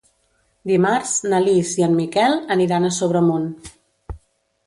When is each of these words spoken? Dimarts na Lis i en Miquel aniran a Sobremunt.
Dimarts 0.69 1.11
na 1.33 1.41
Lis 1.43 1.73
i 1.81 1.85
en 1.89 1.93
Miquel 1.99 2.35
aniran 2.57 2.87
a 2.89 2.93
Sobremunt. 2.97 3.47